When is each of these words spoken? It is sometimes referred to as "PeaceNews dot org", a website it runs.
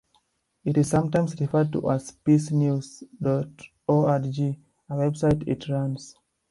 It 0.65 0.79
is 0.79 0.89
sometimes 0.89 1.39
referred 1.39 1.71
to 1.73 1.91
as 1.91 2.11
"PeaceNews 2.25 3.03
dot 3.21 3.49
org", 3.87 4.23
a 4.25 4.93
website 4.95 5.47
it 5.47 5.69
runs. 5.69 6.15